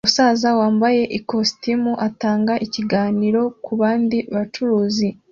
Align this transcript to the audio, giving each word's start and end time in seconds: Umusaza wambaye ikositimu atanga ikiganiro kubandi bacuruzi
Umusaza 0.03 0.49
wambaye 0.59 1.01
ikositimu 1.17 1.91
atanga 2.07 2.53
ikiganiro 2.65 3.41
kubandi 3.65 4.17
bacuruzi 4.33 5.07